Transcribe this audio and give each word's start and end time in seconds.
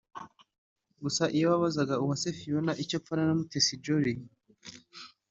gusa 1.03 1.23
iyo 1.35 1.45
wabazaga 1.51 1.95
Uwase 2.03 2.29
Fiona 2.39 2.71
icyo 2.83 2.95
apfana 2.99 3.23
na 3.25 3.35
Mutesi 3.39 3.75
Jolly 3.83 4.13